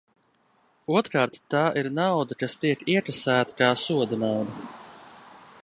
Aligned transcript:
Otrkārt, 0.99 1.35
tā 1.55 1.61
ir 1.81 1.89
nauda, 1.99 2.37
kas 2.43 2.57
tiek 2.63 2.81
iekasēta 2.95 3.57
kā 3.61 3.69
sodanauda. 3.83 4.65